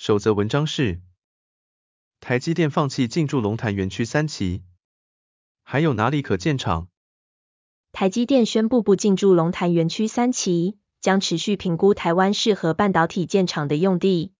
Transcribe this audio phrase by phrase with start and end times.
[0.00, 1.02] 首则文章是：
[2.20, 4.62] 台积电放弃进驻龙潭园区三期，
[5.62, 6.88] 还有哪里可建厂？
[7.92, 14.32] 台积电宣布不进驻龙潭园区三期，将持续评估台湾适合半导体建厂的用地。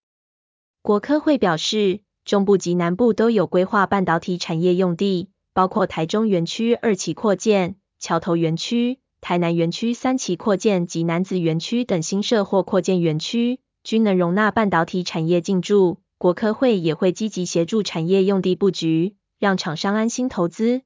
[0.81, 8.99] 国科会表示，中部及南部都有规划半导体产业用地，包括台中园区二期扩建、桥头园区。
[9.21, 15.99] 台南园区三期扩建及南子园区等新设或扩建园区，均能容纳半导体产业进驻。
[16.17, 20.83] 国科会也会积极协助产业用地布局，让厂商安心投资。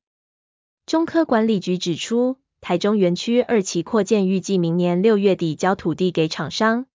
[0.87, 6.87] 中科管理局指出，台中园区二期扩建预计明年六月底交土地给厂商。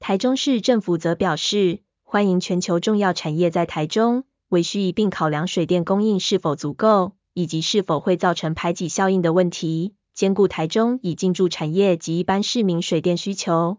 [0.00, 9.94] 台中市政府则表示，欢迎全球重要产业在台中，唯需一并考量水电供应是否足够，以及是否会造成排挤效应的问题。
[10.14, 13.76] 兼顾台中已进驻产业及一般市民水电需求。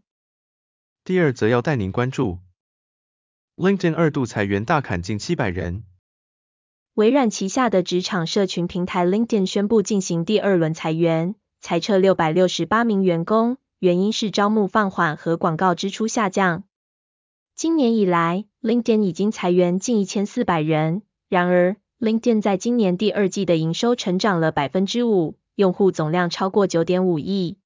[1.09, 2.37] 第二则要带您关注
[3.55, 5.83] ，LinkedIn 二度裁员大砍近七百人。
[6.93, 16.65] 微软旗下的职场社群平台 LinkedIn 宣布进行第二轮裁员，裁撤六百六十八名员工，原因是招募放缓和广告支出下降。
[17.55, 21.01] 今年以来，LinkedIn 已经裁员近一千四百人。
[21.27, 25.39] 然而，LinkedIn 在今年第二季的营收成长了百分之五。
[25.55, 27.57] 用户总量超过九点五亿。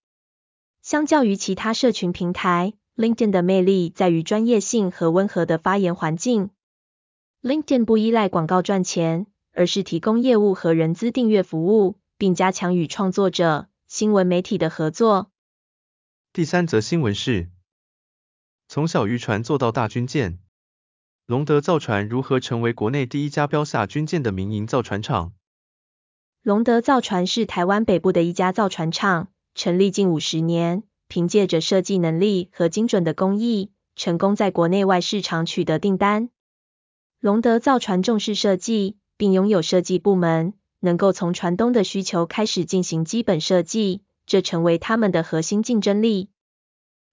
[0.82, 6.50] 相较于其他社群平台，LinkedIn 的魅力在于专业性和温和的发言环境。
[7.42, 15.30] LinkedIn 不依赖广告赚钱，而是提供业务和人资订阅服务，并加强与创作者、新闻媒体的合作。
[16.32, 17.50] 第三则新闻是：
[18.68, 20.40] 从小渔船做到大军舰，
[21.26, 25.34] 龙德造船如何成为国内第一家标下军舰的民营造船厂？
[26.42, 36.32] 龙德造船是台湾北部的一家造船厂，成立近五十年，凭借着设计能力和精准的工艺，成功在国内外市场取得订单。
[37.20, 46.32] 龙德造船重视设计，并拥有设计部门，能够从船东的需求开始进行基本设计，这成为他们的核心竞争力。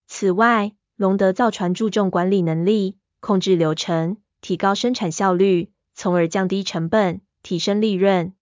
[0.07, 8.33] 此外，龙德造船注重管理能力，控制流程，提高生产效率，从而降低成本，提升利润。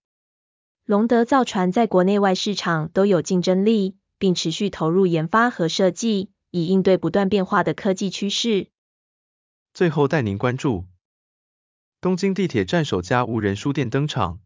[0.84, 8.68] 龙德造船在国内外市场都有竞争力，并持续投入研发和设计，以应对不断变化的科技趋势。
[9.72, 10.86] 最后带您关注，
[12.00, 14.40] 东京地铁站首家无人书店登场。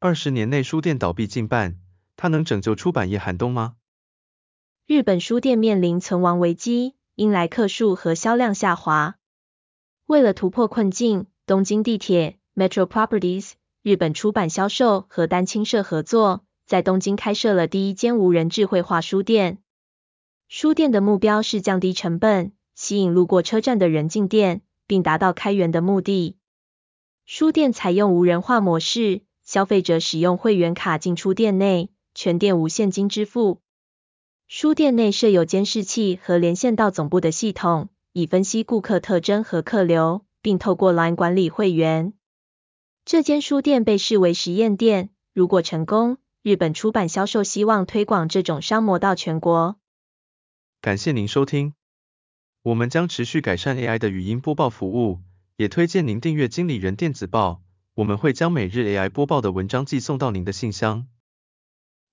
[0.00, 1.80] 二十年内书店倒闭近半，
[2.16, 3.76] 它能拯救出版业寒冬吗？
[4.86, 9.16] 日本书店面临存亡危机，因来客数和销量下滑。
[10.04, 13.52] 为了突破困境，东京地铁 Metro Properties。
[13.80, 19.58] 日本出版销售和单亲社合作，在东京开设了第一间无人智慧化书店。
[20.48, 26.36] 书店的目标是降低成本，吸引路过车站的人进店，并达到开源的目的。
[27.26, 33.60] 书店采用无人化模式，消费者使用会员卡进出店内，全店无现金支付。
[34.48, 42.14] 书店内设有监视器和连线到总部的系统，以分析顾客特征和客流，并透过蓝管理会员。
[43.04, 49.78] 这间书店被视为实验店，如果成功，日本出版销售希望推广这种商模到全国。
[50.82, 51.72] 感谢您收听，
[52.60, 55.22] 我们将持续改善 AI 的语音播报服务，
[55.56, 57.62] 也推荐您订阅经理人电子报，
[57.94, 61.06] 我们会将每日 AI 播报的文章寄送到您的信箱。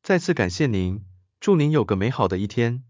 [0.01, 1.03] 再次感谢您，
[1.41, 2.85] 祝您有个美好的一天。